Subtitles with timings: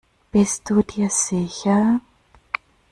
[0.31, 1.99] Bist du dir sicher?